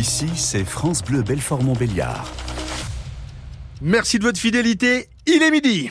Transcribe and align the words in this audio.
Ici, 0.00 0.30
c'est 0.34 0.64
France 0.64 1.02
Bleu 1.02 1.20
Belfort-Montbéliard. 1.20 2.24
Merci 3.82 4.18
de 4.18 4.24
votre 4.24 4.38
fidélité. 4.40 5.10
Il 5.26 5.42
est 5.42 5.50
midi. 5.50 5.90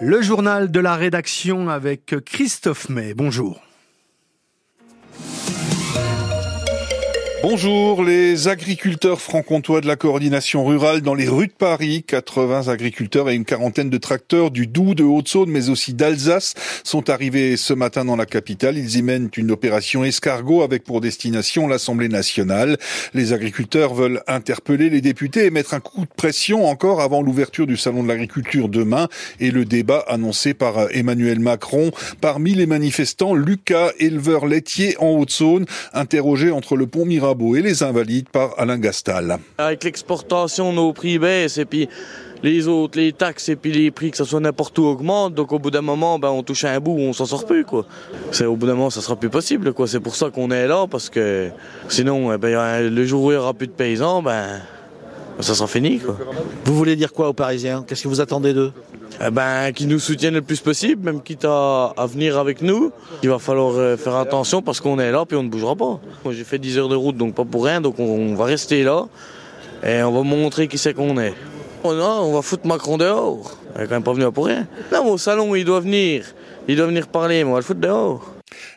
Le 0.00 0.22
journal 0.22 0.70
de 0.70 0.78
la 0.78 0.94
rédaction 0.94 1.68
avec 1.68 2.14
Christophe 2.24 2.88
May. 2.88 3.12
Bonjour. 3.12 3.60
Bonjour, 7.42 8.04
les 8.04 8.48
agriculteurs 8.48 9.18
franc-comtois 9.18 9.80
de 9.80 9.86
la 9.86 9.96
coordination 9.96 10.62
rurale 10.66 11.00
dans 11.00 11.14
les 11.14 11.26
rues 11.26 11.46
de 11.46 11.52
Paris, 11.52 12.04
80 12.06 12.68
agriculteurs 12.68 13.30
et 13.30 13.34
une 13.34 13.46
quarantaine 13.46 13.88
de 13.88 13.96
tracteurs 13.96 14.50
du 14.50 14.66
Doubs, 14.66 14.94
de 14.94 15.04
Haute-Saône, 15.04 15.48
mais 15.48 15.70
aussi 15.70 15.94
d'Alsace 15.94 16.52
sont 16.84 17.08
arrivés 17.08 17.56
ce 17.56 17.72
matin 17.72 18.04
dans 18.04 18.16
la 18.16 18.26
capitale. 18.26 18.76
Ils 18.76 18.98
y 18.98 19.02
mènent 19.02 19.30
une 19.38 19.50
opération 19.52 20.04
escargot 20.04 20.60
avec 20.60 20.84
pour 20.84 21.00
destination 21.00 21.66
l'Assemblée 21.66 22.10
nationale. 22.10 22.76
Les 23.14 23.32
agriculteurs 23.32 23.94
veulent 23.94 24.22
interpeller 24.26 24.90
les 24.90 25.00
députés 25.00 25.46
et 25.46 25.50
mettre 25.50 25.72
un 25.72 25.80
coup 25.80 26.02
de 26.02 26.14
pression 26.14 26.66
encore 26.66 27.00
avant 27.00 27.22
l'ouverture 27.22 27.66
du 27.66 27.78
salon 27.78 28.02
de 28.02 28.08
l'agriculture 28.08 28.68
demain 28.68 29.08
et 29.40 29.50
le 29.50 29.64
débat 29.64 30.04
annoncé 30.08 30.52
par 30.52 30.94
Emmanuel 30.94 31.40
Macron. 31.40 31.90
Parmi 32.20 32.52
les 32.52 32.66
manifestants, 32.66 33.34
Lucas, 33.34 33.92
éleveur 33.98 34.44
laitier 34.44 34.94
en 34.98 35.08
Haute-Saône, 35.12 35.64
interrogé 35.94 36.50
entre 36.50 36.76
le 36.76 36.86
pont 36.86 37.06
Et 37.30 37.62
les 37.62 37.82
Invalides 37.82 38.28
par 38.28 38.54
Alain 38.58 38.78
Gastal. 38.78 39.38
Avec 39.58 39.84
l'exportation, 39.84 40.72
nos 40.72 40.92
prix 40.92 41.18
baissent 41.18 41.58
et 41.58 41.64
puis 41.64 41.88
les 42.42 42.66
autres, 42.66 42.98
les 42.98 43.12
taxes 43.12 43.50
et 43.50 43.56
puis 43.56 43.72
les 43.72 43.90
prix 43.90 44.10
que 44.10 44.16
ce 44.16 44.24
soit 44.24 44.40
n'importe 44.40 44.78
où 44.78 44.84
augmentent. 44.84 45.34
Donc 45.34 45.52
au 45.52 45.58
bout 45.58 45.70
d'un 45.70 45.80
moment, 45.80 46.18
ben, 46.18 46.28
on 46.28 46.42
touche 46.42 46.64
à 46.64 46.72
un 46.72 46.80
bout 46.80 46.92
où 46.92 47.00
on 47.00 47.12
s'en 47.12 47.26
sort 47.26 47.46
plus. 47.46 47.64
Quoi. 47.64 47.86
C'est, 48.32 48.46
au 48.46 48.56
bout 48.56 48.66
d'un 48.66 48.74
moment, 48.74 48.90
ça 48.90 49.00
sera 49.00 49.14
plus 49.14 49.30
possible. 49.30 49.72
Quoi. 49.72 49.86
C'est 49.86 50.00
pour 50.00 50.16
ça 50.16 50.30
qu'on 50.30 50.50
est 50.50 50.66
là 50.66 50.86
parce 50.90 51.08
que 51.08 51.50
sinon, 51.88 52.32
eh 52.32 52.38
ben, 52.38 52.88
le 52.88 53.04
jour 53.04 53.24
où 53.24 53.30
il 53.30 53.34
n'y 53.34 53.40
aura 53.40 53.54
plus 53.54 53.68
de 53.68 53.72
paysans, 53.72 54.22
ben, 54.22 54.60
ça 55.42 55.54
sera 55.54 55.66
fini. 55.66 55.98
Quoi. 55.98 56.16
Vous 56.64 56.74
voulez 56.74 56.96
dire 56.96 57.12
quoi 57.12 57.28
aux 57.28 57.32
Parisiens? 57.32 57.84
Qu'est-ce 57.86 58.02
que 58.02 58.08
vous 58.08 58.20
attendez 58.20 58.52
d'eux? 58.52 58.72
Eh 59.24 59.30
ben, 59.30 59.72
qui 59.72 59.86
nous 59.86 59.98
soutiennent 59.98 60.34
le 60.34 60.42
plus 60.42 60.60
possible, 60.60 61.04
même 61.04 61.20
quitte 61.22 61.44
à, 61.44 61.92
à 61.96 62.06
venir 62.06 62.38
avec 62.38 62.62
nous. 62.62 62.90
Il 63.22 63.28
va 63.28 63.38
falloir 63.38 63.74
euh, 63.76 63.96
faire 63.96 64.16
attention 64.16 64.62
parce 64.62 64.80
qu'on 64.80 64.98
est 64.98 65.12
là 65.12 65.24
puis 65.26 65.36
on 65.36 65.42
ne 65.42 65.48
bougera 65.48 65.76
pas. 65.76 66.00
Moi 66.24 66.32
j'ai 66.32 66.44
fait 66.44 66.58
10 66.58 66.78
heures 66.78 66.88
de 66.88 66.96
route 66.96 67.16
donc 67.16 67.34
pas 67.34 67.44
pour 67.44 67.64
rien, 67.64 67.80
donc 67.80 67.98
on, 67.98 68.04
on 68.04 68.34
va 68.34 68.44
rester 68.46 68.82
là 68.82 69.06
et 69.84 70.02
on 70.02 70.12
va 70.12 70.22
montrer 70.22 70.68
qui 70.68 70.78
c'est 70.78 70.94
qu'on 70.94 71.18
est. 71.18 71.34
Oh 71.82 71.92
non, 71.94 72.20
on 72.22 72.32
va 72.34 72.42
foutre 72.42 72.66
Macron 72.66 72.98
dehors. 72.98 73.56
Il 73.76 73.82
est 73.82 73.84
quand 73.84 73.94
même 73.94 74.02
pas 74.02 74.12
venu 74.12 74.30
pour 74.32 74.46
rien. 74.46 74.66
Non, 74.92 75.06
au 75.12 75.18
salon 75.18 75.54
il 75.54 75.64
doit 75.64 75.80
venir. 75.80 76.24
Il 76.68 76.76
doit 76.76 76.86
venir 76.86 77.06
parler, 77.08 77.42
mais 77.42 77.50
on 77.50 77.54
va 77.54 77.58
le 77.60 77.64
foutre 77.64 77.80
dehors. 77.80 78.29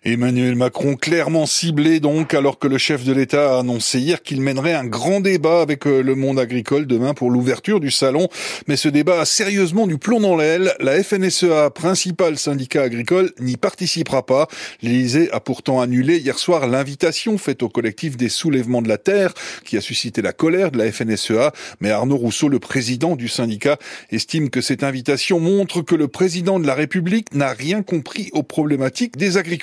Emmanuel 0.05 0.55
Macron 0.55 0.95
clairement 0.95 1.45
ciblé 1.45 2.01
donc 2.01 2.33
alors 2.33 2.59
que 2.59 2.67
le 2.67 2.77
chef 2.77 3.05
de 3.05 3.13
l'État 3.13 3.55
a 3.55 3.59
annoncé 3.59 3.99
hier 3.99 4.21
qu'il 4.21 4.41
mènerait 4.41 4.73
un 4.73 4.85
grand 4.85 5.21
débat 5.21 5.61
avec 5.61 5.87
euh, 5.87 6.03
le 6.03 6.15
monde 6.15 6.39
agricole 6.39 6.85
demain 6.85 7.13
pour 7.13 7.31
l'ouverture 7.31 7.79
du 7.79 7.89
salon. 7.89 8.27
Mais 8.67 8.75
ce 8.75 8.89
débat 8.89 9.21
a 9.21 9.25
sérieusement 9.25 9.87
du 9.87 9.97
plomb 9.97 10.19
dans 10.19 10.35
l'aile. 10.35 10.73
La 10.81 11.01
FNSEA, 11.01 11.69
principal 11.69 12.37
syndicat 12.37 12.83
agricole, 12.83 13.31
n'y 13.39 13.55
participera 13.55 14.25
pas. 14.25 14.47
L'Élysée 14.81 15.31
a 15.31 15.39
pourtant 15.39 15.79
annulé 15.79 16.17
hier 16.17 16.37
soir 16.37 16.67
l'invitation 16.67 17.37
faite 17.37 17.63
au 17.63 17.69
collectif 17.69 18.17
des 18.17 18.29
soulèvements 18.29 18.81
de 18.81 18.89
la 18.89 18.97
terre 18.97 19.33
qui 19.63 19.77
a 19.77 19.81
suscité 19.81 20.21
la 20.21 20.33
colère 20.33 20.71
de 20.71 20.77
la 20.77 20.91
FNSEA. 20.91 21.53
Mais 21.79 21.91
Arnaud 21.91 22.17
Rousseau, 22.17 22.49
le 22.49 22.59
président 22.59 23.15
du 23.15 23.29
syndicat, 23.29 23.77
estime 24.11 24.49
que 24.49 24.59
cette 24.59 24.83
invitation 24.83 25.39
montre 25.39 25.81
que 25.81 25.95
le 25.95 26.09
président 26.09 26.59
de 26.59 26.67
la 26.67 26.75
République 26.75 27.33
n'a 27.33 27.53
rien 27.53 27.83
compris 27.83 28.29
aux 28.33 28.43
problématiques 28.43 29.15
des 29.15 29.37
agriculteurs. 29.37 29.62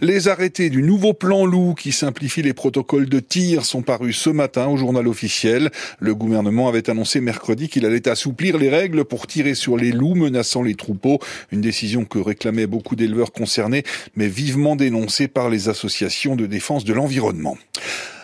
Les 0.00 0.28
arrêtés 0.28 0.70
du 0.70 0.82
nouveau 0.82 1.14
plan 1.14 1.44
loup 1.44 1.74
qui 1.74 1.92
simplifie 1.92 2.42
les 2.42 2.54
protocoles 2.54 3.08
de 3.08 3.20
tir 3.20 3.64
sont 3.64 3.82
parus 3.82 4.16
ce 4.16 4.30
matin 4.30 4.66
au 4.68 4.76
journal 4.76 5.06
officiel. 5.06 5.70
Le 5.98 6.14
gouvernement 6.14 6.68
avait 6.68 6.88
annoncé 6.90 7.20
mercredi 7.20 7.68
qu'il 7.68 7.86
allait 7.86 8.08
assouplir 8.08 8.58
les 8.58 8.68
règles 8.68 9.04
pour 9.04 9.26
tirer 9.26 9.54
sur 9.54 9.76
les 9.76 9.92
loups 9.92 10.14
menaçant 10.14 10.62
les 10.62 10.74
troupeaux, 10.74 11.20
une 11.52 11.60
décision 11.60 12.04
que 12.04 12.18
réclamaient 12.18 12.66
beaucoup 12.66 12.96
d'éleveurs 12.96 13.32
concernés, 13.32 13.84
mais 14.16 14.28
vivement 14.28 14.76
dénoncée 14.76 15.28
par 15.28 15.50
les 15.50 15.68
associations 15.68 16.36
de 16.36 16.46
défense 16.46 16.84
de 16.84 16.92
l'environnement. 16.92 17.56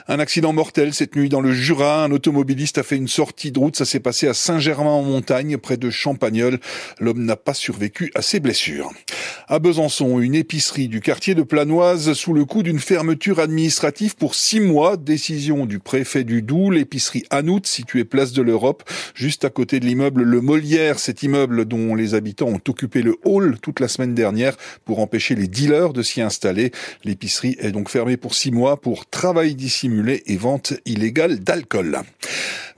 Un 0.09 0.21
accident 0.21 0.53
mortel 0.53 0.95
cette 0.95 1.17
nuit 1.17 1.29
dans 1.29 1.41
le 1.41 1.53
Jura. 1.53 2.05
Un 2.05 2.13
automobiliste 2.13 2.79
a 2.79 2.85
fait 2.85 2.95
une 2.95 3.09
sortie 3.09 3.51
de 3.51 3.59
route. 3.59 3.75
Ça 3.75 3.85
s'est 3.85 3.99
passé 3.99 4.29
à 4.29 4.35
Saint-Germain-en-Montagne, 4.35 5.57
près 5.59 5.77
de 5.77 5.91
Champagnol. 5.91 6.61
L'homme 7.01 7.25
n'a 7.25 7.35
pas 7.35 7.55
survécu 7.55 8.13
à 8.15 8.23
ses 8.23 8.39
blessures. 8.39 8.93
À 9.49 9.59
Besançon, 9.59 10.21
une 10.21 10.37
épicerie 10.37 10.87
du 10.87 11.01
quartier 11.01 11.35
de 11.35 11.43
Planoise 11.43 12.13
sous 12.13 12.33
le 12.35 12.45
coup 12.45 12.63
d'une 12.63 12.79
fermeture 12.79 13.41
administrative 13.41 14.15
pour 14.15 14.37
six 14.37 14.61
mois. 14.61 14.97
Décision 14.97 15.67
du 15.67 15.81
préfet 15.81 16.23
du 16.23 16.41
Doubs. 16.41 16.71
L'épicerie 16.71 17.25
Anout, 17.31 17.67
située 17.67 18.05
place 18.05 18.33
de 18.33 18.43
l'Europe, 18.43 18.89
juste 19.17 19.45
à 19.45 19.51
côté 19.51 19.81
de 19.81 19.87
l'immeuble 19.87 20.23
Le 20.23 20.41
Molière. 20.41 21.01
Cet 21.01 21.25
immeuble 21.25 21.65
dont 21.65 21.97
les 21.97 22.15
habitants 22.15 22.47
ont 22.47 22.61
occupé 22.69 23.03
le 23.03 23.17
hall 23.25 23.59
toute 23.61 23.81
la 23.81 23.89
semaine 23.89 24.15
dernière 24.15 24.57
pour 24.85 25.01
empêcher 25.01 25.35
les 25.35 25.49
dealers 25.49 25.93
de 25.93 26.03
s'y 26.03 26.23
installer. 26.23 26.71
L'épicerie 27.03 27.57
est 27.59 27.73
donc 27.73 27.91
fermée 27.91 28.17
pour 28.17 28.37
six 28.37 28.53
mois 28.53 28.81
pour 28.81 29.07
travail 29.07 29.57
dissimulé 29.57 29.96
et 30.27 30.37
vente 30.37 30.75
illégale 30.85 31.41
d'alcool. 31.41 32.01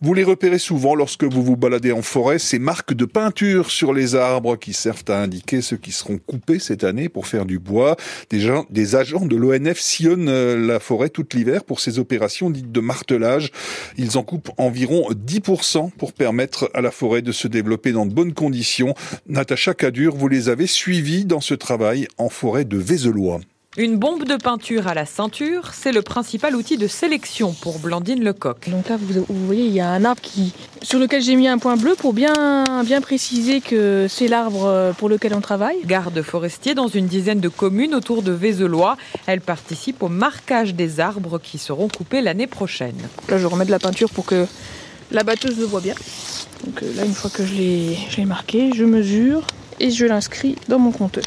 Vous 0.00 0.14
les 0.14 0.22
repérez 0.22 0.60
souvent 0.60 0.94
lorsque 0.94 1.24
vous 1.24 1.42
vous 1.42 1.56
baladez 1.56 1.90
en 1.90 2.02
forêt, 2.02 2.38
ces 2.38 2.60
marques 2.60 2.94
de 2.94 3.04
peinture 3.04 3.68
sur 3.68 3.92
les 3.92 4.14
arbres 4.14 4.54
qui 4.54 4.72
servent 4.72 5.02
à 5.08 5.20
indiquer 5.20 5.60
ceux 5.60 5.76
qui 5.76 5.90
seront 5.90 6.18
coupés 6.18 6.60
cette 6.60 6.84
année 6.84 7.08
pour 7.08 7.26
faire 7.26 7.44
du 7.44 7.58
bois. 7.58 7.96
Des, 8.30 8.48
des 8.70 8.94
agents 8.94 9.26
de 9.26 9.34
l'ONF 9.34 9.80
sillonnent 9.80 10.28
euh, 10.28 10.56
la 10.56 10.78
forêt 10.78 11.08
tout 11.08 11.26
l'hiver 11.34 11.64
pour 11.64 11.80
ces 11.80 11.98
opérations 11.98 12.48
dites 12.48 12.70
de 12.70 12.80
martelage. 12.80 13.50
Ils 13.96 14.16
en 14.18 14.22
coupent 14.22 14.52
environ 14.56 15.08
10% 15.10 15.90
pour 15.90 16.12
permettre 16.12 16.70
à 16.74 16.80
la 16.80 16.92
forêt 16.92 17.22
de 17.22 17.32
se 17.32 17.48
développer 17.48 17.90
dans 17.90 18.06
de 18.06 18.14
bonnes 18.14 18.34
conditions. 18.34 18.94
Natacha 19.26 19.74
Cadur, 19.74 20.14
vous 20.14 20.28
les 20.28 20.48
avez 20.48 20.68
suivis 20.68 21.24
dans 21.24 21.40
ce 21.40 21.54
travail 21.54 22.06
en 22.18 22.28
forêt 22.28 22.64
de 22.64 22.76
Vézelois. 22.76 23.40
Une 23.80 23.96
bombe 23.96 24.24
de 24.24 24.34
peinture 24.34 24.88
à 24.88 24.94
la 24.94 25.06
ceinture, 25.06 25.70
c'est 25.72 25.92
le 25.92 26.02
principal 26.02 26.56
outil 26.56 26.76
de 26.76 26.88
sélection 26.88 27.52
pour 27.52 27.78
Blandine 27.78 28.24
Lecoq. 28.24 28.68
Donc 28.70 28.88
là, 28.88 28.96
vous, 28.96 29.24
vous, 29.28 29.46
voyez, 29.46 29.66
il 29.66 29.72
y 29.72 29.78
a 29.78 29.88
un 29.88 30.04
arbre 30.04 30.20
qui, 30.20 30.52
sur 30.82 30.98
lequel 30.98 31.22
j'ai 31.22 31.36
mis 31.36 31.46
un 31.46 31.58
point 31.58 31.76
bleu 31.76 31.94
pour 31.96 32.12
bien, 32.12 32.64
bien 32.84 33.00
préciser 33.00 33.60
que 33.60 34.06
c'est 34.08 34.26
l'arbre 34.26 34.92
pour 34.98 35.08
lequel 35.08 35.32
on 35.32 35.40
travaille. 35.40 35.76
Garde 35.86 36.20
forestier 36.22 36.74
dans 36.74 36.88
une 36.88 37.06
dizaine 37.06 37.38
de 37.38 37.48
communes 37.48 37.94
autour 37.94 38.22
de 38.22 38.32
Vézelois. 38.32 38.96
Elle 39.28 39.40
participe 39.40 40.02
au 40.02 40.08
marquage 40.08 40.74
des 40.74 40.98
arbres 40.98 41.38
qui 41.38 41.58
seront 41.58 41.86
coupés 41.86 42.20
l'année 42.20 42.48
prochaine. 42.48 42.98
Là, 43.28 43.38
je 43.38 43.46
remets 43.46 43.64
de 43.64 43.70
la 43.70 43.78
peinture 43.78 44.10
pour 44.10 44.26
que 44.26 44.48
la 45.12 45.22
batteuse 45.22 45.56
le 45.56 45.66
voit 45.66 45.82
bien. 45.82 45.94
Donc 46.66 46.80
là, 46.96 47.04
une 47.04 47.14
fois 47.14 47.30
que 47.30 47.46
je 47.46 47.54
l'ai 47.54 48.24
marqué, 48.24 48.72
je 48.74 48.82
mesure 48.82 49.46
et 49.78 49.92
je 49.92 50.04
l'inscris 50.04 50.56
dans 50.66 50.80
mon 50.80 50.90
compteur. 50.90 51.22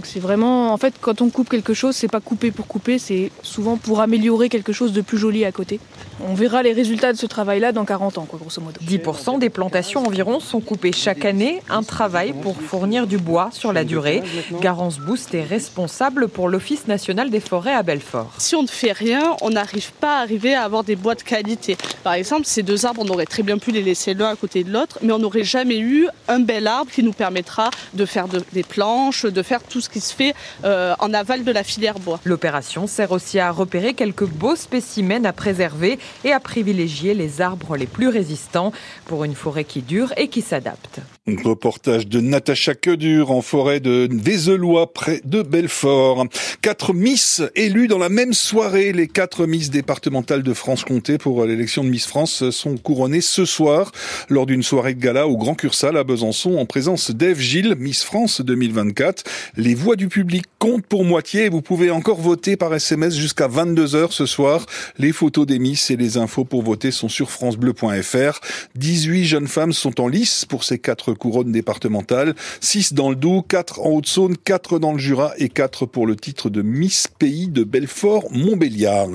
Donc 0.00 0.06
c'est 0.06 0.18
vraiment, 0.18 0.72
en 0.72 0.78
fait, 0.78 0.94
quand 0.98 1.20
on 1.20 1.28
coupe 1.28 1.50
quelque 1.50 1.74
chose, 1.74 1.94
c'est 1.94 2.08
pas 2.08 2.20
couper 2.20 2.50
pour 2.52 2.66
couper, 2.66 2.98
c'est 2.98 3.30
souvent 3.42 3.76
pour 3.76 4.00
améliorer 4.00 4.48
quelque 4.48 4.72
chose 4.72 4.94
de 4.94 5.02
plus 5.02 5.18
joli 5.18 5.44
à 5.44 5.52
côté. 5.52 5.78
On 6.26 6.32
verra 6.32 6.62
les 6.62 6.72
résultats 6.72 7.12
de 7.12 7.18
ce 7.18 7.26
travail-là 7.26 7.72
dans 7.72 7.84
40 7.84 8.16
ans, 8.16 8.24
quoi, 8.24 8.38
grosso 8.38 8.62
modo. 8.62 8.80
10% 8.82 9.38
des 9.38 9.50
plantations 9.50 10.06
environ 10.06 10.40
sont 10.40 10.60
coupées 10.60 10.92
chaque 10.92 11.26
année, 11.26 11.60
un 11.68 11.82
travail 11.82 12.32
pour 12.32 12.56
fournir 12.56 13.06
du 13.06 13.18
bois 13.18 13.50
sur 13.52 13.74
la 13.74 13.84
durée. 13.84 14.22
Garance 14.62 14.98
Boost 14.98 15.34
est 15.34 15.44
responsable 15.44 16.28
pour 16.28 16.48
l'Office 16.48 16.86
national 16.86 17.28
des 17.28 17.40
forêts 17.40 17.74
à 17.74 17.82
Belfort. 17.82 18.32
Si 18.38 18.56
on 18.56 18.62
ne 18.62 18.68
fait 18.68 18.92
rien, 18.92 19.36
on 19.42 19.50
n'arrive 19.50 19.92
pas 19.92 20.16
à 20.18 20.20
arriver 20.22 20.54
à 20.54 20.62
avoir 20.62 20.82
des 20.82 20.96
bois 20.96 21.14
de 21.14 21.22
qualité. 21.22 21.76
Par 22.04 22.14
exemple, 22.14 22.46
ces 22.46 22.62
deux 22.62 22.86
arbres, 22.86 23.02
on 23.04 23.08
aurait 23.08 23.26
très 23.26 23.42
bien 23.42 23.58
pu 23.58 23.70
les 23.70 23.82
laisser 23.82 24.14
l'un 24.14 24.30
à 24.30 24.36
côté 24.36 24.64
de 24.64 24.72
l'autre, 24.72 24.98
mais 25.02 25.12
on 25.12 25.18
n'aurait 25.18 25.44
jamais 25.44 25.78
eu 25.78 26.08
un 26.28 26.40
bel 26.40 26.66
arbre 26.66 26.90
qui 26.90 27.02
nous 27.02 27.12
permettra 27.12 27.70
de 27.92 28.06
faire 28.06 28.28
de, 28.28 28.42
des 28.54 28.62
planches, 28.62 29.26
de 29.26 29.42
faire 29.42 29.62
tout 29.62 29.82
ce 29.82 29.89
qui 29.90 30.00
se 30.00 30.14
fait 30.14 30.34
euh, 30.64 30.94
en 30.98 31.12
aval 31.12 31.44
de 31.44 31.52
la 31.52 31.62
filière 31.62 31.98
bois. 31.98 32.20
L'opération 32.24 32.86
sert 32.86 33.12
aussi 33.12 33.38
à 33.38 33.50
repérer 33.50 33.94
quelques 33.94 34.26
beaux 34.26 34.56
spécimens 34.56 35.24
à 35.24 35.32
préserver 35.32 35.98
et 36.24 36.32
à 36.32 36.40
privilégier 36.40 37.14
les 37.14 37.40
arbres 37.40 37.76
les 37.76 37.86
plus 37.86 38.08
résistants 38.08 38.72
pour 39.06 39.24
une 39.24 39.34
forêt 39.34 39.64
qui 39.64 39.82
dure 39.82 40.12
et 40.16 40.28
qui 40.28 40.42
s'adapte. 40.42 41.00
Un 41.26 41.36
reportage 41.42 42.06
de 42.06 42.20
Natacha 42.20 42.74
Quedur 42.74 43.30
en 43.30 43.42
forêt 43.42 43.80
de 43.80 44.08
Vézelois 44.10 44.92
près 44.92 45.20
de 45.24 45.42
Belfort. 45.42 46.26
Quatre 46.62 46.92
Miss 46.92 47.42
élues 47.54 47.88
dans 47.88 47.98
la 47.98 48.08
même 48.08 48.32
soirée. 48.32 48.92
Les 48.92 49.06
quatre 49.06 49.46
Miss 49.46 49.70
départementales 49.70 50.42
de 50.42 50.54
France-Comté 50.54 51.18
pour 51.18 51.44
l'élection 51.44 51.84
de 51.84 51.88
Miss 51.88 52.06
France 52.06 52.50
sont 52.50 52.76
couronnées 52.76 53.20
ce 53.20 53.44
soir 53.44 53.92
lors 54.28 54.46
d'une 54.46 54.62
soirée 54.62 54.94
de 54.94 55.00
gala 55.00 55.28
au 55.28 55.36
Grand 55.36 55.54
Cursal 55.54 55.96
à 55.96 56.04
Besançon 56.04 56.56
en 56.56 56.66
présence 56.66 57.10
d'Ève 57.10 57.38
Gilles, 57.38 57.76
Miss 57.78 58.02
France 58.02 58.40
2024. 58.40 59.24
Les 59.56 59.74
voix 59.80 59.96
du 59.96 60.08
public 60.08 60.44
comptent 60.58 60.86
pour 60.86 61.04
moitié 61.04 61.48
vous 61.48 61.62
pouvez 61.62 61.90
encore 61.90 62.20
voter 62.20 62.56
par 62.56 62.74
SMS 62.74 63.16
jusqu'à 63.16 63.48
22h 63.48 64.10
ce 64.10 64.26
soir. 64.26 64.66
Les 64.98 65.12
photos 65.12 65.46
des 65.46 65.58
Miss 65.58 65.90
et 65.90 65.96
les 65.96 66.18
infos 66.18 66.44
pour 66.44 66.62
voter 66.62 66.90
sont 66.90 67.08
sur 67.08 67.30
francebleu.fr. 67.30 68.40
18 68.74 69.24
jeunes 69.24 69.48
femmes 69.48 69.72
sont 69.72 70.00
en 70.00 70.08
lice 70.08 70.44
pour 70.44 70.64
ces 70.64 70.78
quatre 70.78 71.14
couronnes 71.14 71.52
départementales. 71.52 72.34
6 72.60 72.92
dans 72.92 73.10
le 73.10 73.16
Doubs, 73.16 73.42
4 73.46 73.80
en 73.80 73.90
Haute-Saône, 73.90 74.36
4 74.36 74.78
dans 74.78 74.92
le 74.92 74.98
Jura 74.98 75.32
et 75.38 75.48
4 75.48 75.86
pour 75.86 76.06
le 76.06 76.16
titre 76.16 76.50
de 76.50 76.62
Miss 76.62 77.08
Pays 77.18 77.48
de 77.48 77.64
Belfort-Montbéliard. 77.64 79.08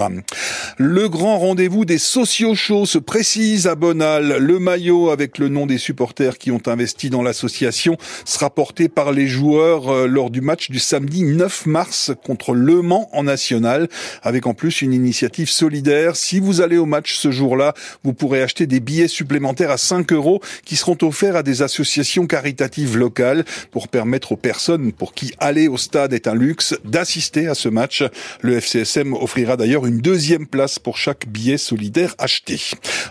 Le 0.77 1.09
grand 1.09 1.37
rendez-vous 1.37 1.85
des 1.85 1.97
sociaux 1.97 2.55
shows 2.55 2.85
se 2.85 2.97
précise 2.97 3.67
à 3.67 3.75
Bonal. 3.75 4.37
Le 4.39 4.59
maillot 4.59 5.09
avec 5.09 5.37
le 5.37 5.49
nom 5.49 5.65
des 5.65 5.77
supporters 5.77 6.37
qui 6.37 6.51
ont 6.51 6.61
investi 6.65 7.09
dans 7.09 7.21
l'association 7.23 7.97
sera 8.25 8.49
porté 8.49 8.89
par 8.89 9.11
les 9.11 9.27
joueurs 9.27 9.89
euh, 9.89 10.07
lors 10.07 10.29
du 10.29 10.41
match 10.41 10.54
du 10.55 10.79
samedi 10.79 11.23
9 11.23 11.65
mars 11.65 12.11
contre 12.23 12.53
Le 12.53 12.81
Mans 12.81 13.09
en 13.11 13.23
national, 13.23 13.87
avec 14.23 14.47
en 14.47 14.53
plus 14.53 14.81
une 14.81 14.93
initiative 14.93 15.49
solidaire. 15.49 16.15
Si 16.15 16.39
vous 16.39 16.61
allez 16.61 16.77
au 16.77 16.85
match 16.85 17.15
ce 17.15 17.31
jour-là, 17.31 17.73
vous 18.03 18.13
pourrez 18.13 18.41
acheter 18.41 18.67
des 18.67 18.79
billets 18.79 19.07
supplémentaires 19.07 19.71
à 19.71 19.77
5 19.77 20.11
euros 20.13 20.41
qui 20.63 20.75
seront 20.75 20.97
offerts 21.01 21.35
à 21.35 21.43
des 21.43 21.61
associations 21.61 22.27
caritatives 22.27 22.97
locales 22.97 23.43
pour 23.71 23.87
permettre 23.87 24.31
aux 24.31 24.37
personnes 24.37 24.91
pour 24.91 25.13
qui 25.13 25.33
aller 25.39 25.67
au 25.67 25.77
stade 25.77 26.13
est 26.13 26.27
un 26.27 26.35
luxe 26.35 26.75
d'assister 26.85 27.47
à 27.47 27.55
ce 27.55 27.69
match. 27.69 28.03
Le 28.41 28.57
FCSM 28.57 29.13
offrira 29.13 29.57
d'ailleurs 29.57 29.85
une 29.85 29.99
deuxième 29.99 30.47
place 30.47 30.79
pour 30.79 30.97
chaque 30.97 31.27
billet 31.27 31.57
solidaire 31.57 32.15
acheté. 32.17 32.59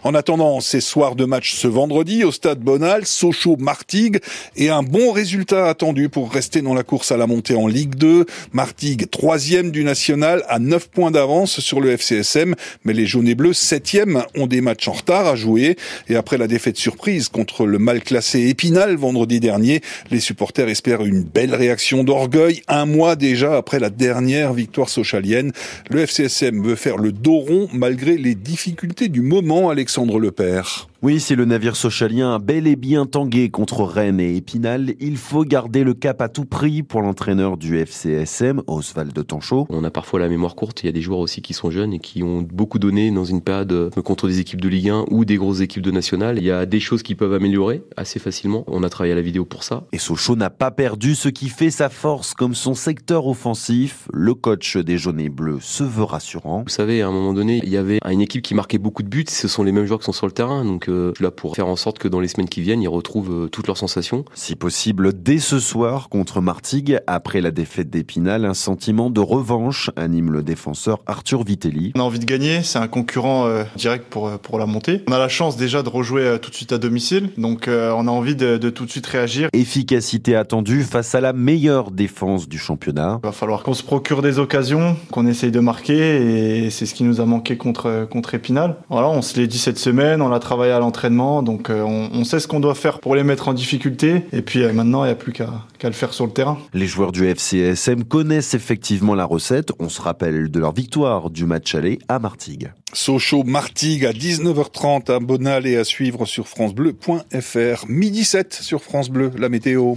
En 0.03 0.15
attendant 0.15 0.61
ces 0.61 0.81
soirs 0.81 1.15
de 1.15 1.25
match 1.25 1.55
ce 1.55 1.69
vendredi 1.69 2.25
au 2.25 2.33
stade 2.33 2.61
Bonal, 2.61 3.07
Sochaux-Martigues 3.07 4.21
et 4.57 4.71
un 4.71 4.83
bon 4.83 5.13
résultat 5.13 5.69
attendu 5.69 6.09
pour 6.09 6.33
rester 6.33 6.63
dans 6.63 6.75
la 6.75 6.83
course 6.83 7.13
à 7.13 7.17
la 7.17 7.27
montée 7.27 7.34
en 7.57 7.67
Ligue 7.67 7.95
2. 7.97 8.27
Martigues, 8.53 9.11
troisième 9.11 9.71
du 9.71 9.85
national, 9.85 10.45
à 10.49 10.59
9 10.59 10.89
points 10.89 11.11
d'avance 11.11 11.61
sur 11.61 11.81
le 11.81 11.91
FCSM, 11.91 12.55
mais 12.85 12.93
les 12.93 13.07
jaunes 13.07 13.29
et 13.29 13.35
bleus, 13.35 13.53
septième, 13.53 14.25
ont 14.37 14.47
des 14.47 14.61
matchs 14.61 14.89
en 14.89 14.93
retard 14.93 15.27
à 15.27 15.37
jouer. 15.37 15.77
Et 16.09 16.17
après 16.17 16.39
la 16.39 16.47
défaite 16.47 16.77
surprise 16.77 17.29
contre 17.29 17.67
le 17.67 17.79
mal 17.79 18.03
classé 18.03 18.49
Épinal 18.49 18.97
vendredi 18.97 19.41
dernier, 19.41 19.81
les 20.11 20.21
supporters 20.21 20.69
espèrent 20.69 21.05
une 21.05 21.23
belle 21.23 21.55
réaction 21.55 22.05
d'orgueil. 22.05 22.63
Un 22.69 22.87
mois 22.87 23.17
déjà 23.17 23.57
après 23.57 23.81
la 23.81 23.91
dernière 23.91 24.53
victoire 24.53 24.89
sochalienne, 24.89 25.53
le 25.91 26.01
FCSM 26.01 26.63
veut 26.63 26.77
faire 26.77 26.99
le 26.99 27.13
dos 27.13 27.39
rond 27.39 27.69
malgré 27.73 28.17
les 28.17 28.35
difficultés 28.35 29.09
du 29.09 29.21
moment, 29.21 29.71
Alexandre 29.71 30.19
Lepère. 30.19 30.89
Oui, 31.05 31.21
si 31.21 31.37
le 31.37 31.45
navire 31.45 31.77
socialien 31.77 32.35
a 32.35 32.39
bel 32.39 32.67
et 32.67 32.77
bien 32.77 33.05
tangué 33.05 33.51
contre 33.51 33.85
Rennes 33.85 34.21
et 34.21 34.37
Épinal, 34.37 34.95
il 35.01 35.19
faut 35.19 35.45
garder 35.45 35.85
le 35.85 35.93
cap 35.93 36.23
à 36.23 36.31
tout 36.31 36.47
prix 36.47 36.83
pour 36.83 37.03
l'entraîneur 37.03 37.59
du 37.59 37.79
FCSM, 37.79 38.63
Oswald 38.67 39.27
Tanchot. 39.27 39.67
On 39.69 39.85
a 39.85 39.91
parfois 39.91 40.19
la 40.19 40.31
mémoire 40.31 40.55
courte, 40.55 40.83
il 40.83 40.87
y 40.87 40.89
a 40.89 40.93
des 40.93 41.03
joueurs 41.03 41.19
aussi 41.19 41.43
qui 41.43 41.53
sont 41.53 41.71
jeunes 41.71 41.93
et 41.93 41.99
qui 41.99 42.23
ont 42.23 42.41
beaucoup 42.41 42.79
donné 42.79 43.11
dans 43.11 43.27
une 43.27 43.43
période 43.43 43.73
euh, 43.73 43.91
contre 43.91 44.29
des 44.29 44.41
équipes 44.41 44.63
de 44.63 44.69
Ligue 44.71 44.89
1 44.89 45.05
ou 45.11 45.27
des 45.27 45.37
grosses 45.37 45.61
équipes 45.61 45.83
de 45.83 45.91
National. 45.91 46.39
Il 46.39 46.45
y 46.45 46.51
a 46.51 46.65
des 46.65 46.81
choses 46.81 47.03
qui 47.03 47.15
peuvent 47.15 47.35
améliorer 47.35 47.83
assez 47.99 48.19
facilement. 48.19 48.65
On 48.67 48.83
a 48.83 48.89
travaillé 48.89 49.13
à 49.13 49.17
la 49.17 49.21
vidéo 49.21 49.45
pour 49.45 49.63
ça. 49.63 49.85
Et 49.93 49.99
Sochaux 49.99 50.37
n'a 50.37 50.49
pas 50.49 50.71
perdu 50.71 51.15
ce 51.15 51.29
qui 51.29 51.51
fait 51.51 51.71
sa 51.71 51.91
force 51.91 52.33
comme 52.33 52.55
son 52.55 52.73
secteur 52.73 53.27
offensif. 53.27 54.09
Le 54.11 54.33
coach 54.33 54.79
des 54.79 54.97
jaunes 54.97 55.21
et 55.21 55.29
bleus 55.29 55.59
se 55.61 55.85
veut 55.85 56.05
rassurant. 56.05 56.63
Vous 56.63 56.73
savez, 56.73 57.03
à 57.03 57.09
un 57.09 57.13
moment 57.13 57.35
donné, 57.35 57.61
il 57.63 57.69
y 57.69 57.77
avait 57.77 57.99
une 58.11 58.23
équipe 58.23 58.41
qui 58.41 58.55
marquait 58.55 58.79
beaucoup 58.79 59.03
de 59.03 59.09
buts. 59.09 59.27
Ce 59.29 59.49
sont 59.49 59.65
les 59.65 59.73
mêmes 59.73 59.85
joueurs 59.85 59.99
qui 59.99 60.07
sont 60.07 60.13
sur 60.13 60.25
le 60.25 60.33
terrain. 60.33 60.65
Donc, 60.65 60.89
euh, 60.95 61.13
là 61.21 61.31
pour 61.31 61.55
faire 61.55 61.67
en 61.67 61.77
sorte 61.77 61.99
que 61.99 62.09
dans 62.09 62.21
les 62.21 62.29
semaines 62.29 62.49
qui 62.49 62.61
viennent, 62.61 62.83
ils 62.83 62.89
retrouvent 62.89 63.45
euh, 63.45 63.49
toutes 63.49 63.67
leurs 63.67 63.77
sensations. 63.77 64.25
Si 64.35 64.57
possible, 64.57 65.13
dès 65.13 65.39
ce 65.39 65.59
soir 65.59 66.09
contre 66.09 66.41
Martigues, 66.41 66.99
après 67.07 67.41
la 67.41 67.51
défaite 67.51 67.91
d'Épinal, 67.91 68.45
un 68.45 68.55
sentiment 68.55 69.11
de 69.11 69.21
revanche 69.21 69.91
anime 69.97 70.31
le 70.31 70.43
défenseur 70.43 71.01
Arthur 71.07 71.45
Vitelli. 71.45 71.93
On 71.97 72.01
a 72.01 72.03
envie 72.03 72.19
de 72.19 72.25
gagner, 72.25 72.63
c'est 72.63 72.79
un 72.79 72.89
concurrent 72.89 73.47
euh, 73.47 73.65
direct 73.77 74.07
pour, 74.09 74.29
euh, 74.29 74.37
pour 74.37 74.59
la 74.59 74.67
montée. 74.67 75.03
On 75.09 75.13
a 75.13 75.19
la 75.19 75.29
chance 75.29 75.57
déjà 75.57 75.83
de 75.83 75.89
rejouer 75.89 76.39
tout 76.41 76.51
de 76.51 76.55
suite 76.55 76.73
à 76.73 76.79
domicile, 76.79 77.31
donc 77.39 77.69
on 77.69 78.09
a 78.09 78.11
envie 78.11 78.37
de, 78.37 78.57
de, 78.57 78.71
tout 78.71 78.85
de 78.85 78.91
suite 78.91 79.07
réagir. 79.07 79.49
Efficacité 79.53 80.37
attendue 80.37 80.83
face 80.83 81.15
à 81.15 81.21
la 81.21 81.33
meilleure 81.33 81.91
défense 81.91 82.49
du 82.49 82.59
championnat. 82.59 83.21
Il 83.23 83.27
va 83.27 83.33
falloir 83.33 83.63
qu'on 83.63 83.75
se 83.75 83.83
procure 83.83 84.23
des 84.23 84.39
occasions, 84.39 84.97
qu'on 85.11 85.27
essaye 85.27 85.51
de 85.51 85.61
marquer, 85.61 86.65
et 86.65 86.71
c'est 86.71 86.87
ce 86.87 86.95
qui 86.95 87.05
nous 87.05 87.21
a 87.21 87.27
manqué 87.27 87.57
contre, 87.57 88.07
contre 88.11 88.35
Épinal. 88.35 88.77
Voilà, 88.91 89.09
on 89.09 89.23
se 89.23 89.39
l'est 89.39 89.47
dit 89.47 89.59
cette 89.59 89.79
semaine, 89.79 90.23
on 90.23 90.29
l'a 90.29 90.39
travaillé 90.39 90.73
à 90.75 90.81
l'entraînement 90.81 91.43
donc 91.43 91.71
euh, 91.71 91.83
on, 91.83 92.25
sait 92.25 92.41
ce 92.41 92.49
qu'on 92.49 92.61
doit 92.61 92.75
faire 92.75 93.01
pour 93.01 93.15
les 93.15 93.25
mettre 93.25 93.49
en 93.49 93.53
difficulté. 93.53 94.23
Et 94.33 94.43
puis 94.43 94.63
euh, 94.63 94.73
maintenant, 94.73 95.05
il 95.05 95.09
n'y 95.09 95.13
a 95.13 95.17
plus 95.17 95.33
qu'à 95.33 95.49
le 95.83 95.93
faire 95.93 96.13
sur 96.13 96.27
le 96.27 96.33
terrain. 96.33 96.59
Les 96.73 96.87
joueurs 96.87 97.13
du 97.13 97.27
FCSM 97.27 98.05
connaissent 98.05 98.55
effectivement 98.55 99.15
la 99.15 99.25
recette. 99.25 99.73
On 99.79 99.89
se 99.89 100.01
rappelle 100.01 100.51
de 100.51 100.61
leur 100.61 100.73
victoire 100.73 101.31
du 101.31 101.45
match 101.45 101.75
aller 101.75 101.99
à 102.09 102.19
Martigues. 102.19 102.73
Sochaux-Martigues 102.93 104.07
à 104.07 104.13
19h30 104.13 105.13
à 105.13 105.19
Bonal 105.19 105.67
et 105.67 105.77
à 105.77 105.85
suivre 105.85 106.27
sur 106.27 106.49
francebleu.fr. 106.49 107.85
Midi 107.89 108.25
7 108.25 108.55
sur 108.55 108.83
France 108.83 109.11
Bleu, 109.11 109.31
la 109.37 109.49
météo. 109.49 109.95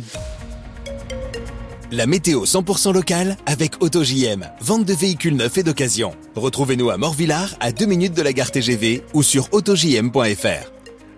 La 1.93 2.05
météo 2.05 2.43
100% 2.43 2.93
locale 2.93 3.37
avec 3.45 3.81
AutoJM. 3.81 4.45
Vente 4.59 4.83
de 4.83 4.93
véhicules 4.93 5.37
neufs 5.37 5.57
et 5.57 5.63
d'occasion. 5.63 6.11
Retrouvez-nous 6.35 6.89
à 6.89 6.97
Morvillard, 6.97 7.55
à 7.61 7.71
2 7.71 7.85
minutes 7.85 8.13
de 8.13 8.21
la 8.21 8.33
gare 8.33 8.51
TGV 8.51 9.05
ou 9.13 9.23
sur 9.23 9.47
autojm.fr. 9.53 10.71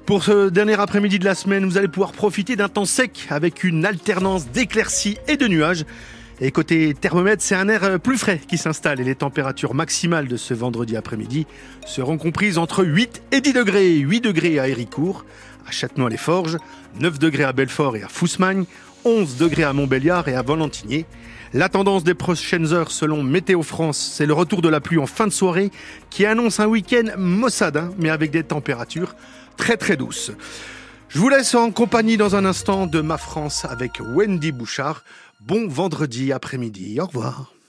Pour 0.05 0.23
ce 0.23 0.49
dernier 0.49 0.79
après-midi 0.79 1.17
de 1.17 1.25
la 1.25 1.33
semaine, 1.33 1.65
vous 1.65 1.79
allez 1.79 1.87
pouvoir 1.87 2.11
profiter 2.11 2.55
d'un 2.55 2.69
temps 2.69 2.85
sec 2.85 3.25
avec 3.31 3.63
une 3.63 3.83
alternance 3.83 4.47
d'éclaircies 4.49 5.17
et 5.27 5.37
de 5.37 5.47
nuages. 5.47 5.85
Et 6.39 6.51
côté 6.51 6.93
thermomètre, 6.93 7.41
c'est 7.41 7.55
un 7.55 7.67
air 7.67 7.99
plus 7.99 8.19
frais 8.19 8.39
qui 8.47 8.59
s'installe 8.59 9.01
et 9.01 9.03
les 9.03 9.15
températures 9.15 9.73
maximales 9.73 10.27
de 10.27 10.37
ce 10.37 10.53
vendredi 10.53 10.95
après-midi 10.95 11.47
seront 11.87 12.19
comprises 12.19 12.59
entre 12.59 12.85
8 12.85 13.23
et 13.31 13.41
10 13.41 13.53
degrés. 13.53 13.95
8 13.95 14.21
degrés 14.21 14.59
à 14.59 14.69
Héricourt, 14.69 15.25
à 15.67 15.71
Châtenois-les-Forges, 15.71 16.57
9 16.99 17.17
degrés 17.17 17.43
à 17.43 17.53
Belfort 17.53 17.97
et 17.97 18.03
à 18.03 18.07
Fousmagne, 18.07 18.65
11 19.05 19.37
degrés 19.37 19.63
à 19.63 19.73
Montbéliard 19.73 20.27
et 20.27 20.35
à 20.35 20.41
Volantigné. 20.41 21.05
La 21.53 21.69
tendance 21.69 22.03
des 22.03 22.13
prochaines 22.13 22.73
heures 22.73 22.91
selon 22.91 23.23
Météo 23.23 23.63
France, 23.63 23.97
c'est 23.97 24.25
le 24.25 24.33
retour 24.33 24.61
de 24.61 24.69
la 24.69 24.81
pluie 24.81 24.99
en 24.99 25.07
fin 25.07 25.25
de 25.25 25.31
soirée 25.31 25.71
qui 26.09 26.25
annonce 26.25 26.59
un 26.59 26.67
week-end 26.67 27.11
maussade, 27.17 27.91
mais 27.97 28.09
avec 28.09 28.31
des 28.31 28.43
températures 28.43 29.15
très 29.57 29.77
très 29.77 29.97
douce. 29.97 30.31
Je 31.09 31.17
vous 31.17 31.29
laisse 31.29 31.55
en 31.55 31.71
compagnie 31.71 32.17
dans 32.17 32.35
un 32.35 32.45
instant 32.45 32.85
de 32.85 33.01
ma 33.01 33.17
France 33.17 33.65
avec 33.65 33.99
Wendy 33.99 34.51
Bouchard. 34.51 35.03
Bon 35.39 35.67
vendredi 35.67 36.31
après-midi. 36.31 36.99
Au 36.99 37.07
revoir. 37.07 37.51